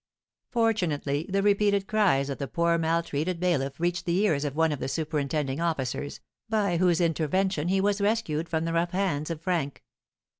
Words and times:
Fortunately, 0.49 1.27
the 1.29 1.43
repeated 1.43 1.85
cries 1.85 2.31
of 2.31 2.39
the 2.39 2.47
poor 2.47 2.79
maltreated 2.79 3.39
bailiff 3.39 3.79
reached 3.79 4.07
the 4.07 4.17
ears 4.17 4.43
of 4.43 4.55
one 4.55 4.71
of 4.71 4.79
the 4.79 4.87
superintending 4.87 5.61
officers, 5.61 6.21
by 6.49 6.77
whose 6.77 6.99
intervention 6.99 7.67
he 7.67 7.79
was 7.79 8.01
rescued 8.01 8.49
from 8.49 8.65
the 8.65 8.73
rough 8.73 8.93
hands 8.93 9.29
of 9.29 9.41
Frank. 9.43 9.83